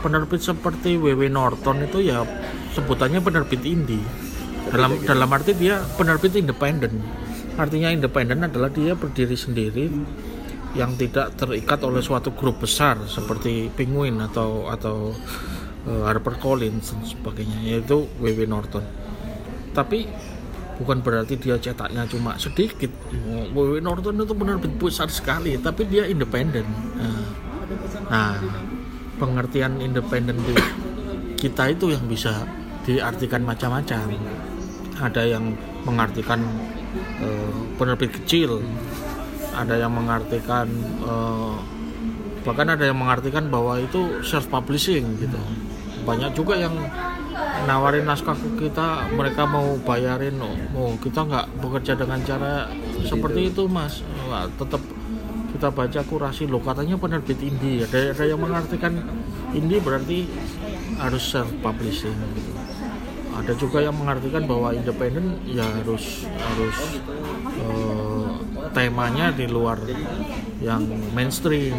penerbit 0.04 0.44
seperti 0.44 1.00
WW 1.00 1.32
Norton 1.32 1.88
itu 1.88 2.04
ya 2.04 2.28
sebutannya 2.76 3.24
penerbit 3.24 3.64
indie. 3.64 4.04
Dalam 4.70 4.96
dalam 5.04 5.30
arti 5.32 5.54
dia 5.58 5.82
penerbit 5.98 6.36
independen. 6.36 7.04
Artinya 7.54 7.94
independen 7.94 8.42
adalah 8.44 8.74
dia 8.74 8.98
berdiri 8.98 9.38
sendiri 9.38 9.86
yang 10.74 10.98
tidak 10.98 11.38
terikat 11.38 11.78
oleh 11.86 12.02
suatu 12.02 12.34
grup 12.34 12.66
besar 12.66 12.98
seperti 13.06 13.70
Penguin 13.70 14.18
atau 14.18 14.66
atau 14.74 15.14
uh, 15.86 16.04
Harper 16.10 16.42
Collins 16.42 16.90
dan 16.90 17.06
sebagainya 17.06 17.60
yaitu 17.62 18.10
WW 18.18 18.50
Norton. 18.50 18.82
Tapi 19.74 20.10
bukan 20.80 21.04
berarti 21.06 21.38
dia 21.38 21.56
cetaknya 21.60 22.06
cuma 22.10 22.38
sedikit. 22.42 22.90
WW 23.54 23.80
Norton 23.84 24.22
itu 24.22 24.34
penerbit 24.34 24.74
besar 24.78 25.10
sekali 25.10 25.58
tapi 25.62 25.86
dia 25.86 26.08
independen. 26.10 26.66
Nah, 26.98 27.24
nah 28.10 28.32
pengertian 29.22 29.80
independen 29.80 30.38
di 30.44 30.56
kita 31.38 31.72
itu 31.74 31.94
yang 31.94 32.06
bisa 32.10 32.46
diartikan 32.84 33.46
macam-macam. 33.46 34.14
Ada 34.98 35.26
yang 35.26 35.58
mengartikan 35.84 36.40
uh, 37.22 37.54
penerbit 37.76 38.14
kecil 38.24 38.62
ada 39.54 39.78
yang 39.78 39.94
mengartikan 39.94 40.66
uh, 41.06 41.56
bahkan 42.44 42.74
ada 42.74 42.90
yang 42.90 42.98
mengartikan 42.98 43.48
bahwa 43.48 43.80
itu 43.80 44.20
self 44.26 44.50
publishing 44.50 45.16
gitu. 45.22 45.40
Banyak 46.04 46.36
juga 46.36 46.60
yang 46.60 46.76
nawarin 47.64 48.06
naskah 48.06 48.36
ke 48.36 48.68
kita 48.68 49.08
mereka 49.16 49.48
mau 49.48 49.76
bayarin 49.80 50.36
oh, 50.40 50.56
oh 50.76 50.92
kita 51.00 51.24
nggak 51.24 51.46
bekerja 51.64 51.94
dengan 51.96 52.20
cara 52.24 52.68
seperti 53.08 53.52
itu. 53.52 53.64
mas. 53.72 54.04
Nah, 54.28 54.48
tetap 54.60 54.82
kita 55.56 55.68
baca 55.72 56.02
kurasi. 56.04 56.44
Lo 56.50 56.60
katanya 56.60 57.00
penerbit 57.00 57.40
indie 57.40 57.88
ada 57.88 58.12
ada 58.12 58.24
yang 58.28 58.40
mengartikan 58.42 59.00
indie 59.56 59.80
berarti 59.80 60.28
harus 61.00 61.24
self 61.24 61.50
publishing 61.62 62.14
gitu. 62.38 62.54
ada 63.34 63.50
juga 63.58 63.82
yang 63.82 63.98
mengartikan 63.98 64.46
bahwa 64.46 64.70
independen 64.78 65.42
ya 65.50 65.66
harus 65.66 66.22
harus 66.30 67.02
uh, 67.66 68.30
temanya 68.78 69.34
di 69.34 69.50
luar 69.50 69.82
yang 70.62 70.86
mainstream. 71.18 71.74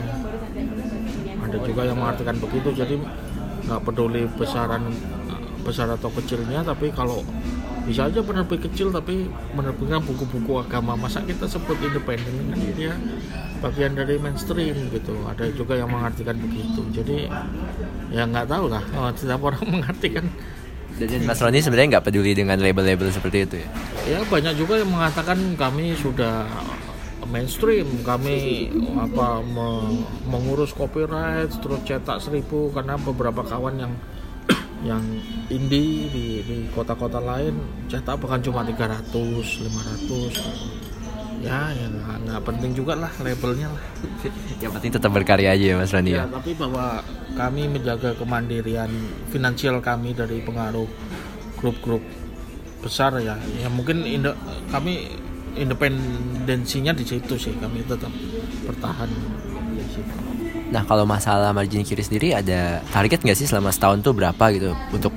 Ada 1.45 1.63
juga 1.63 1.87
yang 1.87 2.01
mengartikan 2.01 2.35
begitu. 2.43 2.75
Jadi 2.75 2.99
nggak 3.65 3.81
peduli 3.87 4.27
besaran 4.35 4.91
besar 5.65 5.89
atau 5.89 6.13
kecilnya 6.13 6.61
tapi 6.61 6.93
kalau 6.93 7.25
bisa 7.85 8.09
aja 8.09 8.21
penerbit 8.25 8.65
kecil 8.65 8.89
tapi 8.89 9.29
menerbitkan 9.53 10.01
buku-buku 10.05 10.61
agama 10.61 10.97
masa 10.97 11.21
kita 11.21 11.45
sebut 11.45 11.77
independen 11.85 12.53
kan 12.53 12.61
dia 12.77 12.93
bagian 13.61 13.93
dari 13.97 14.21
mainstream 14.21 14.93
gitu. 14.93 15.17
Ada 15.25 15.53
juga 15.53 15.77
yang 15.77 15.89
mengartikan 15.89 16.37
begitu. 16.37 16.81
Jadi 16.93 17.29
ya 18.13 18.29
nggak 18.29 18.49
tahu 18.49 18.69
lah 18.69 18.85
oh, 18.97 19.09
setiap 19.13 19.41
orang 19.45 19.65
mengartikan. 19.81 20.25
Dan 20.95 21.27
Mas 21.27 21.43
Roni 21.43 21.59
sebenarnya 21.59 21.99
nggak 21.99 22.07
peduli 22.07 22.33
dengan 22.39 22.55
label-label 22.61 23.11
seperti 23.11 23.39
itu 23.43 23.57
ya? 23.61 23.69
Ya 24.07 24.19
banyak 24.23 24.55
juga 24.55 24.79
yang 24.79 24.95
mengatakan 24.95 25.59
kami 25.59 25.99
sudah 25.99 26.47
mainstream 27.25 27.89
kami 28.07 28.69
apa 29.01 29.43
me, 29.43 29.69
mengurus 30.29 30.71
copyright 30.77 31.51
terus 31.51 31.81
cetak 31.83 32.21
seribu 32.21 32.71
karena 32.71 32.95
beberapa 33.01 33.43
kawan 33.43 33.81
yang 33.81 33.93
yang 34.85 35.01
indie 35.49 36.13
di 36.13 36.45
di 36.45 36.57
kota-kota 36.77 37.17
lain 37.17 37.57
cetak 37.89 38.21
bukan 38.21 38.39
cuma 38.45 38.61
300 38.61 39.09
500 39.11 40.85
ya 41.45 41.73
ya 41.73 41.87
nggak 42.25 42.41
penting 42.45 42.73
juga 42.73 42.97
lah 42.97 43.13
labelnya 43.21 43.69
lah. 43.69 43.85
Yang 44.65 44.73
penting 44.81 44.93
tetap 44.97 45.13
berkarya 45.13 45.53
aja 45.53 45.65
ya 45.65 45.77
Mas 45.77 45.93
Randi 45.93 46.17
ya, 46.17 46.25
ya? 46.25 46.33
tapi 46.33 46.57
bahwa 46.57 47.05
kami 47.37 47.69
menjaga 47.69 48.17
kemandirian 48.17 48.89
finansial 49.29 49.77
kami 49.85 50.17
dari 50.17 50.41
pengaruh 50.41 50.89
grup-grup 51.61 52.01
besar 52.81 53.17
ya. 53.21 53.37
Ya 53.61 53.69
mungkin 53.69 54.05
kami 54.73 55.21
independensinya 55.55 56.97
di 56.97 57.05
situ 57.05 57.37
sih 57.37 57.53
kami 57.61 57.85
tetap 57.85 58.11
bertahan. 58.65 59.09
Nah 60.73 60.83
kalau 60.89 61.05
masalah 61.05 61.53
margin 61.53 61.85
kiri 61.85 62.01
sendiri 62.01 62.33
ada 62.33 62.81
target 62.89 63.21
nggak 63.21 63.37
sih 63.37 63.49
selama 63.49 63.69
setahun 63.69 64.01
tuh 64.01 64.17
berapa 64.17 64.45
gitu 64.55 64.73
untuk 64.93 65.13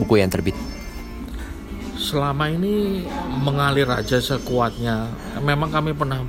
buku 0.00 0.20
yang 0.20 0.28
terbit? 0.28 0.56
Selama 1.96 2.48
ini 2.50 3.04
mengalir 3.44 3.88
aja 3.88 4.18
sekuatnya. 4.18 5.08
Memang 5.40 5.70
kami 5.70 5.92
pernah 5.92 6.20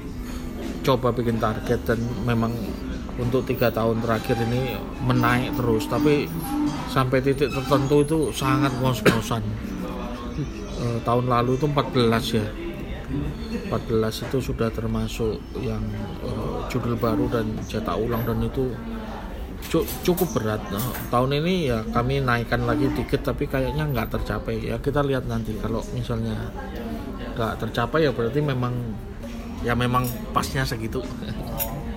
coba 0.82 1.14
bikin 1.14 1.38
target 1.38 1.80
dan 1.86 2.00
memang 2.26 2.52
untuk 3.22 3.46
tiga 3.46 3.70
tahun 3.70 4.02
terakhir 4.02 4.40
ini 4.50 4.76
menaik 5.04 5.56
terus. 5.56 5.88
Tapi 5.88 6.28
sampai 6.92 7.24
titik 7.24 7.52
tertentu 7.52 8.04
itu 8.04 8.20
sangat 8.36 8.72
ngos-ngosan. 8.82 9.44
E, 10.82 10.86
tahun 11.06 11.26
lalu 11.30 11.56
itu 11.56 11.66
14 11.70 12.38
ya. 12.40 12.46
14 13.68 14.26
itu 14.28 14.38
sudah 14.40 14.70
termasuk 14.72 15.40
yang 15.60 15.84
uh, 16.24 16.66
judul 16.72 16.96
baru 16.96 17.28
dan 17.28 17.46
cetak 17.68 17.96
ulang 18.00 18.24
dan 18.24 18.40
itu 18.44 18.72
cukup 20.04 20.28
berat. 20.36 20.62
Nah, 20.74 20.84
tahun 21.14 21.44
ini 21.44 21.70
ya 21.70 21.86
kami 21.94 22.20
naikkan 22.20 22.66
lagi 22.66 22.92
dikit 22.92 23.22
tapi 23.24 23.46
kayaknya 23.48 23.88
nggak 23.88 24.20
tercapai. 24.20 24.60
Ya 24.60 24.82
kita 24.82 25.06
lihat 25.06 25.30
nanti 25.30 25.56
kalau 25.62 25.86
misalnya 25.96 26.52
nggak 27.38 27.62
tercapai 27.64 28.10
ya 28.10 28.12
berarti 28.12 28.44
memang 28.44 28.74
ya 29.62 29.78
memang 29.78 30.04
pasnya 30.34 30.66
segitu 30.66 31.00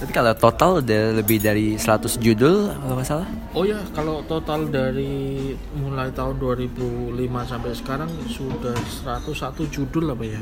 Tapi 0.00 0.16
kalau 0.16 0.32
total 0.32 0.80
udah 0.80 1.02
lebih 1.20 1.44
dari 1.44 1.76
100 1.76 2.16
judul 2.24 2.72
kalau 2.72 2.94
nggak 2.96 3.04
salah? 3.04 3.28
Oh 3.52 3.68
ya, 3.68 3.76
kalau 3.92 4.24
total 4.24 4.64
dari 4.72 5.52
mulai 5.76 6.08
tahun 6.16 6.40
2005 6.40 7.20
sampai 7.44 7.70
sekarang 7.76 8.10
sudah 8.24 8.72
101 9.04 9.60
judul 9.68 10.16
apa 10.16 10.24
ya? 10.24 10.40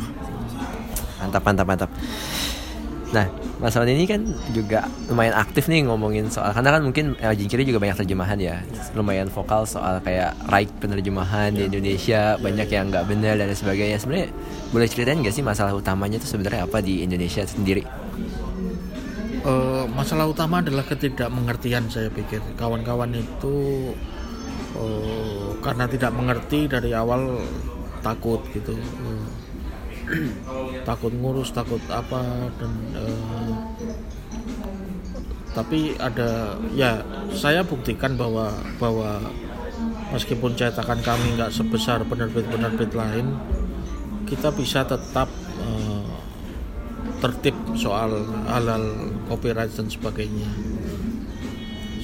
Mantap, 1.18 1.42
mantap, 1.42 1.66
mantap. 1.66 1.90
Nah, 3.10 3.26
Mas 3.58 3.74
ini 3.74 4.06
kan 4.06 4.22
juga 4.54 4.86
lumayan 5.10 5.34
aktif 5.34 5.66
nih 5.66 5.82
ngomongin 5.90 6.30
soal 6.30 6.54
karena 6.54 6.78
kan 6.78 6.82
mungkin 6.86 7.18
El 7.18 7.34
Jinkiri 7.34 7.66
juga 7.66 7.82
banyak 7.82 7.98
terjemahan 7.98 8.38
ya, 8.38 8.62
lumayan 8.94 9.26
vokal 9.26 9.66
soal 9.66 9.98
kayak 10.06 10.38
right 10.46 10.70
penerjemahan 10.78 11.50
ya. 11.50 11.58
di 11.58 11.62
Indonesia 11.66 12.38
banyak 12.38 12.68
yang 12.70 12.94
nggak 12.94 13.10
benar 13.10 13.34
dan 13.34 13.50
sebagainya. 13.50 13.98
Sebenarnya 13.98 14.30
boleh 14.70 14.86
ceritain 14.86 15.18
nggak 15.18 15.34
sih 15.34 15.42
masalah 15.42 15.74
utamanya 15.74 16.22
itu 16.22 16.30
sebenarnya 16.30 16.70
apa 16.70 16.78
di 16.78 17.02
Indonesia 17.02 17.42
sendiri? 17.42 17.82
Uh, 19.44 19.84
masalah 19.90 20.30
utama 20.30 20.62
adalah 20.62 20.84
ketidakmengertian 20.86 21.86
saya 21.90 22.08
pikir. 22.10 22.42
Kawan-kawan 22.56 23.14
itu 23.14 23.56
uh, 24.78 25.54
karena 25.62 25.84
tidak 25.90 26.12
mengerti 26.14 26.66
dari 26.70 26.94
awal 26.94 27.42
takut 28.02 28.42
gitu. 28.54 28.74
Uh, 28.74 29.26
takut 30.88 31.12
ngurus 31.12 31.52
takut 31.52 31.82
apa 31.92 32.48
dan 32.56 32.72
uh, 32.96 33.52
tapi 35.52 35.92
ada 36.00 36.56
ya 36.72 37.02
saya 37.34 37.60
buktikan 37.60 38.16
bahwa 38.16 38.48
bahwa 38.80 39.20
meskipun 40.16 40.56
cetakan 40.56 41.04
kami 41.04 41.36
nggak 41.36 41.52
sebesar 41.52 42.00
penerbit-penerbit 42.08 42.96
lain 42.96 43.36
kita 44.24 44.48
bisa 44.48 44.84
tetap 44.88 45.28
tertib 47.18 47.54
soal 47.74 48.22
halal 48.46 49.10
copyright 49.28 49.70
dan 49.70 49.86
sebagainya. 49.86 50.48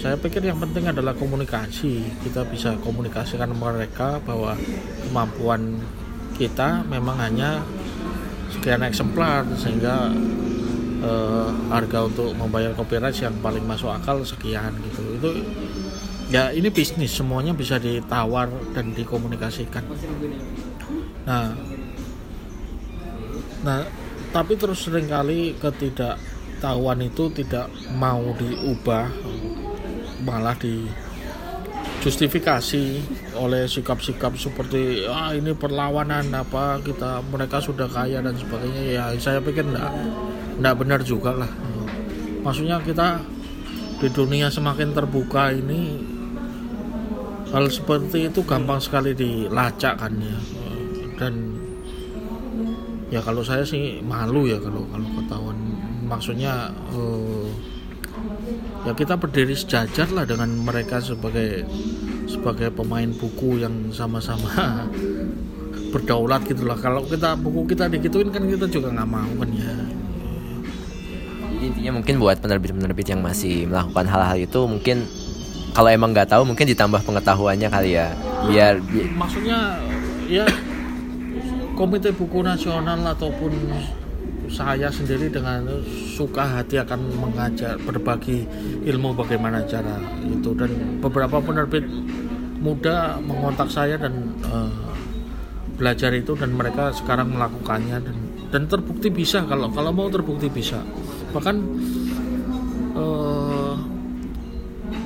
Saya 0.04 0.20
pikir 0.20 0.44
yang 0.44 0.60
penting 0.60 0.84
adalah 0.84 1.16
komunikasi. 1.16 2.04
Kita 2.20 2.44
bisa 2.44 2.76
komunikasikan 2.84 3.48
mereka 3.56 4.20
bahwa 4.20 4.52
kemampuan 5.00 5.80
kita 6.36 6.84
memang 6.84 7.16
hanya 7.16 7.64
sekian 8.52 8.84
eksemplar 8.84 9.48
sehingga 9.56 10.12
eh, 11.00 11.48
harga 11.72 12.04
untuk 12.04 12.36
membayar 12.36 12.76
copyright 12.76 13.16
yang 13.16 13.32
paling 13.40 13.64
masuk 13.64 13.88
akal 13.88 14.20
sekian 14.20 14.76
gitu. 14.92 15.02
Itu 15.16 15.30
ya 16.28 16.52
ini 16.52 16.68
bisnis 16.68 17.16
semuanya 17.16 17.56
bisa 17.56 17.80
ditawar 17.80 18.52
dan 18.76 18.92
dikomunikasikan. 18.92 19.88
Nah 21.24 21.56
nah 23.64 23.80
tapi 24.36 24.60
terus 24.60 24.84
sering 24.84 25.08
kali 25.08 25.56
ketidaktahuan 26.64 27.04
itu 27.04 27.25
tidak 27.37 27.68
mau 28.00 28.25
diubah 28.40 29.12
malah 30.25 30.56
di 30.56 30.88
justifikasi 32.00 33.04
oleh 33.37 33.68
sikap-sikap 33.68 34.33
seperti 34.40 35.04
ah 35.04 35.37
ini 35.37 35.52
perlawanan 35.52 36.33
apa 36.33 36.80
kita 36.80 37.21
mereka 37.28 37.61
sudah 37.61 37.85
kaya 37.85 38.25
dan 38.25 38.33
sebagainya. 38.33 38.83
Ya 38.97 39.04
saya 39.21 39.44
pikir 39.44 39.68
enggak 39.68 39.92
enggak 40.56 40.75
benar 40.80 41.00
juga 41.04 41.37
lah 41.37 41.52
maksudnya 42.40 42.80
kita 42.80 43.21
di 44.00 44.09
dunia 44.09 44.49
semakin 44.49 44.97
terbuka 44.97 45.52
ini 45.52 46.00
hal 47.52 47.68
seperti 47.68 48.33
itu 48.33 48.40
gampang 48.40 48.80
sekali 48.80 49.12
dilacak 49.12 50.00
kan 50.00 50.16
ya. 50.16 50.38
Dan 51.21 51.61
ya 53.12 53.21
kalau 53.21 53.44
saya 53.44 53.68
sih 53.68 54.00
malu 54.00 54.49
ya 54.49 54.56
kalau 54.56 54.88
kalau 54.88 55.09
ketahuan 55.21 55.43
maksudnya 56.04 56.70
uh, 56.92 57.49
ya 58.84 58.92
kita 58.92 59.16
berdiri 59.16 59.56
sejajar 59.56 60.12
lah 60.12 60.28
dengan 60.28 60.52
mereka 60.61 61.00
sebagai 61.00 61.64
sebagai 62.28 62.68
pemain 62.73 63.08
buku 63.08 63.64
yang 63.64 63.90
sama-sama 63.90 64.84
berdaulat 65.94 66.42
gitulah 66.44 66.76
kalau 66.76 67.06
kita 67.06 67.38
buku 67.38 67.70
kita 67.75 67.87
dikituin 67.87 68.28
kan 68.28 68.44
kita 68.44 68.66
juga 68.66 68.90
nggak 68.92 69.08
mau 69.08 69.30
kan 69.40 69.50
ya. 69.54 69.75
Jadi 71.54 71.64
intinya 71.70 71.92
mungkin 72.02 72.14
buat 72.18 72.37
penerbit-penerbit 72.42 73.06
yang 73.14 73.23
masih 73.23 73.70
melakukan 73.70 74.04
hal-hal 74.11 74.37
itu 74.37 74.61
mungkin 74.66 75.06
kalau 75.70 75.88
emang 75.88 76.11
nggak 76.12 76.28
tahu 76.34 76.42
mungkin 76.44 76.66
ditambah 76.66 77.00
pengetahuannya 77.06 77.68
kali 77.70 77.96
ya. 77.96 78.12
Biar 78.50 78.82
bi 78.82 79.06
maksudnya 79.14 79.78
ya 80.28 80.44
komite 81.78 82.11
buku 82.11 82.42
nasional 82.42 83.00
ataupun 83.14 83.52
saya 84.54 84.87
sendiri 84.87 85.26
dengan 85.26 85.66
suka 86.14 86.46
hati 86.46 86.78
akan 86.78 87.11
mengajar 87.18 87.75
berbagi 87.82 88.46
ilmu 88.87 89.18
bagaimana 89.18 89.66
cara 89.66 89.99
itu. 90.23 90.54
Dan 90.54 91.02
beberapa 91.02 91.42
penerbit 91.42 91.82
muda 92.62 93.18
mengontak 93.18 93.66
saya 93.66 93.99
dan 93.99 94.30
uh, 94.46 94.94
belajar 95.75 96.14
itu 96.14 96.38
dan 96.38 96.54
mereka 96.54 96.94
sekarang 96.94 97.34
melakukannya 97.34 97.99
dan 97.99 98.16
dan 98.54 98.62
terbukti 98.70 99.11
bisa 99.11 99.42
kalau 99.50 99.66
kalau 99.75 99.90
mau 99.90 100.06
terbukti 100.06 100.46
bisa. 100.46 100.78
Bahkan 101.34 101.56
uh, 102.94 103.63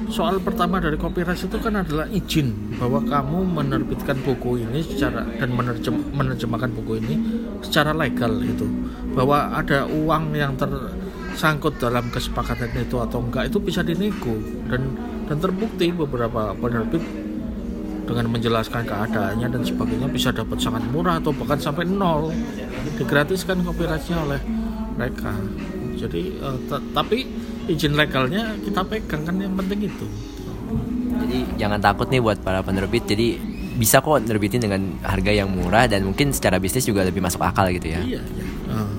soal 0.09 0.41
pertama 0.41 0.81
dari 0.81 0.97
copyright 0.97 1.38
itu 1.38 1.59
kan 1.61 1.85
adalah 1.85 2.09
izin 2.09 2.77
bahwa 2.81 3.05
kamu 3.05 3.38
menerbitkan 3.45 4.17
buku 4.25 4.65
ini 4.65 4.81
secara 4.81 5.25
dan 5.37 5.53
menerjem, 5.53 5.95
menerjemahkan 6.17 6.71
buku 6.73 6.93
ini 7.05 7.15
secara 7.61 7.93
legal 7.93 8.41
itu 8.41 8.65
bahwa 9.12 9.53
ada 9.53 9.85
uang 9.85 10.33
yang 10.33 10.57
tersangkut 10.57 11.77
dalam 11.77 12.09
kesepakatan 12.09 12.73
itu 12.77 12.97
atau 12.97 13.21
enggak 13.21 13.53
itu 13.53 13.59
bisa 13.61 13.85
dinego 13.85 14.33
dan 14.73 14.97
dan 15.29 15.37
terbukti 15.37 15.93
beberapa 15.93 16.57
penerbit 16.57 17.05
dengan 18.09 18.33
menjelaskan 18.33 18.88
keadaannya 18.88 19.49
dan 19.53 19.62
sebagainya 19.62 20.09
bisa 20.09 20.33
dapat 20.33 20.57
sangat 20.57 20.81
murah 20.88 21.21
atau 21.21 21.37
bahkan 21.37 21.61
sampai 21.61 21.85
nol. 21.85 22.33
Digratiskan 22.97 23.61
copyrightnya 23.61 24.17
oleh 24.25 24.41
mereka. 24.97 25.37
Jadi 26.00 26.41
uh, 26.41 26.57
tapi 26.97 27.29
izin 27.68 27.94
legalnya 27.94 28.56
kita 28.64 28.80
pegang 28.88 29.22
kan 29.28 29.37
yang 29.37 29.54
penting 29.54 29.87
itu. 29.87 30.06
Jadi 31.18 31.38
jangan 31.60 31.78
takut 31.78 32.08
nih 32.08 32.20
buat 32.25 32.40
para 32.40 32.64
penerbit. 32.64 33.04
Jadi 33.04 33.38
bisa 33.78 34.02
kok 34.02 34.18
nerbitin 34.25 34.58
dengan 34.58 34.98
harga 35.06 35.30
yang 35.30 35.52
murah 35.52 35.87
dan 35.87 36.02
mungkin 36.02 36.34
secara 36.34 36.58
bisnis 36.58 36.88
juga 36.88 37.07
lebih 37.07 37.22
masuk 37.22 37.44
akal 37.44 37.70
gitu 37.70 37.94
ya. 37.94 38.00
Iya 38.02 38.20
iya. 38.24 38.44
Uh. 38.66 38.90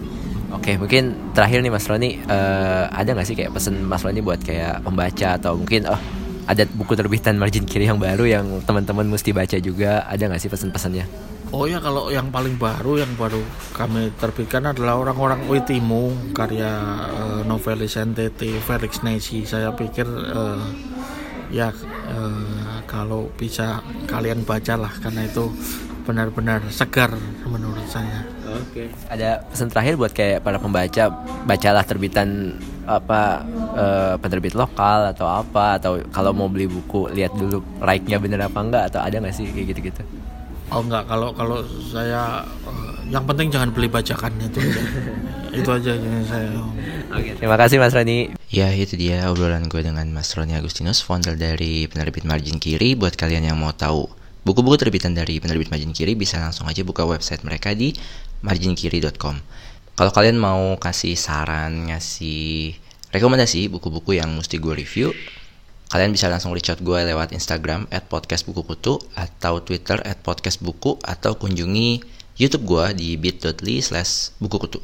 Oke, 0.50 0.82
mungkin 0.82 1.14
terakhir 1.38 1.62
nih 1.62 1.70
Mas 1.70 1.86
Roni, 1.86 2.18
uh, 2.26 2.90
ada 2.90 3.14
nggak 3.14 3.28
sih 3.28 3.38
kayak 3.38 3.54
pesen 3.54 3.86
Mas 3.86 4.02
Roni 4.02 4.18
buat 4.18 4.42
kayak 4.42 4.82
pembaca 4.82 5.38
atau 5.38 5.54
mungkin 5.54 5.86
oh 5.86 6.00
ada 6.50 6.66
buku 6.66 6.98
terbitan 6.98 7.38
margin 7.38 7.70
kiri 7.70 7.86
yang 7.86 8.02
baru 8.02 8.26
yang 8.26 8.46
teman-teman 8.66 9.06
mesti 9.06 9.30
baca 9.30 9.62
juga, 9.62 10.10
ada 10.10 10.26
nggak 10.26 10.42
sih 10.42 10.50
pesan-pesannya? 10.50 11.06
Oh 11.50 11.66
ya 11.66 11.82
kalau 11.82 12.14
yang 12.14 12.30
paling 12.30 12.62
baru 12.62 13.02
yang 13.02 13.10
baru 13.18 13.42
kami 13.74 14.14
terbitkan 14.22 14.70
adalah 14.70 15.02
orang-orang 15.02 15.50
Witimu 15.50 16.30
karya 16.38 16.70
uh, 17.10 17.42
novelis 17.42 17.98
NTT 17.98 18.62
Felix 18.62 19.02
Nesi. 19.02 19.50
Saya 19.50 19.74
pikir 19.74 20.06
uh, 20.06 20.62
ya 21.50 21.74
uh, 22.14 22.86
kalau 22.86 23.34
bisa 23.34 23.82
kalian 24.06 24.46
bacalah 24.46 24.94
karena 25.02 25.26
itu 25.26 25.50
benar-benar 26.06 26.62
segar 26.70 27.18
menurut 27.50 27.86
saya. 27.90 28.30
Oke. 28.46 28.86
Okay. 28.86 29.10
Ada 29.10 29.42
pesan 29.50 29.74
terakhir 29.74 29.94
buat 29.98 30.14
kayak 30.14 30.46
para 30.46 30.62
pembaca, 30.62 31.10
bacalah 31.50 31.82
terbitan 31.82 32.62
apa 32.86 33.42
uh, 33.74 34.14
penerbit 34.22 34.54
lokal 34.54 35.14
atau 35.18 35.26
apa 35.26 35.82
atau 35.82 35.98
kalau 36.14 36.30
mau 36.30 36.46
beli 36.46 36.70
buku 36.70 37.10
lihat 37.10 37.34
dulu 37.34 37.62
like-nya 37.82 38.22
bener 38.22 38.46
apa 38.46 38.60
enggak 38.62 38.84
atau 38.94 39.02
ada 39.02 39.18
nggak 39.18 39.34
sih 39.34 39.50
kayak 39.50 39.74
gitu-gitu? 39.74 40.06
Oh 40.70 40.86
enggak, 40.86 41.10
kalau 41.10 41.34
kalau 41.34 41.66
saya 41.90 42.46
uh, 42.46 42.94
yang 43.10 43.26
penting 43.26 43.50
jangan 43.50 43.74
beli 43.74 43.90
bajakan 43.90 44.38
itu 44.38 44.62
aja. 44.62 44.82
itu 45.60 45.70
aja 45.70 45.92
yang 45.98 46.26
saya. 46.30 46.50
Oke, 47.10 47.34
terima 47.42 47.58
kasih 47.58 47.82
Mas 47.82 47.98
Roni. 47.98 48.38
Ya, 48.54 48.70
itu 48.70 48.94
dia 48.94 49.26
obrolan 49.34 49.66
gue 49.66 49.82
dengan 49.82 50.06
Mas 50.14 50.30
Roni 50.38 50.54
Agustinus, 50.54 51.02
founder 51.02 51.34
dari 51.34 51.90
penerbit 51.90 52.22
Margin 52.22 52.62
Kiri. 52.62 52.94
Buat 52.94 53.18
kalian 53.18 53.50
yang 53.50 53.58
mau 53.58 53.74
tahu 53.74 54.06
buku-buku 54.46 54.78
terbitan 54.78 55.18
dari 55.18 55.42
penerbit 55.42 55.74
Margin 55.74 55.90
Kiri 55.90 56.14
bisa 56.14 56.38
langsung 56.38 56.70
aja 56.70 56.86
buka 56.86 57.02
website 57.02 57.42
mereka 57.42 57.74
di 57.74 57.98
marginkiri.com. 58.46 59.42
Kalau 59.98 60.12
kalian 60.14 60.38
mau 60.38 60.78
kasih 60.78 61.18
saran, 61.18 61.90
ngasih 61.90 62.78
rekomendasi 63.10 63.74
buku-buku 63.74 64.22
yang 64.22 64.32
mesti 64.38 64.62
gue 64.62 64.74
review, 64.78 65.10
kalian 65.90 66.14
bisa 66.14 66.30
langsung 66.30 66.54
reach 66.54 66.70
out 66.70 66.80
gue 66.80 67.00
lewat 67.02 67.34
Instagram 67.34 67.90
at 67.90 68.06
podcastbukukutu 68.06 69.02
atau 69.18 69.58
Twitter 69.66 69.98
at 70.06 70.22
podcastbuku 70.22 71.02
atau 71.02 71.34
kunjungi 71.34 72.06
YouTube 72.38 72.70
gue 72.70 72.86
di 72.96 73.10
bit.ly 73.18 73.82
slash 73.82 74.32
bukukutu. 74.38 74.80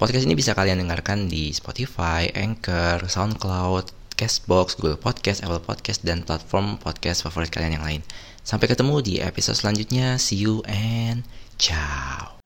Podcast 0.00 0.24
ini 0.24 0.32
bisa 0.32 0.56
kalian 0.56 0.80
dengarkan 0.80 1.28
di 1.28 1.52
Spotify, 1.52 2.32
Anchor, 2.32 3.04
SoundCloud, 3.04 4.16
Castbox, 4.16 4.80
Google 4.80 4.96
Podcast, 4.96 5.44
Apple 5.44 5.60
Podcast, 5.60 6.00
dan 6.00 6.24
platform 6.24 6.80
podcast 6.80 7.20
favorit 7.20 7.52
kalian 7.52 7.76
yang 7.76 7.84
lain. 7.84 8.00
Sampai 8.40 8.72
ketemu 8.72 9.04
di 9.04 9.20
episode 9.20 9.60
selanjutnya. 9.60 10.16
See 10.16 10.40
you 10.40 10.64
and 10.64 11.28
ciao. 11.60 12.40